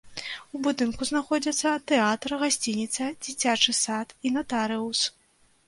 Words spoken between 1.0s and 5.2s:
знаходзяцца тэатр, гасцініца, дзіцячы сад і натарыус.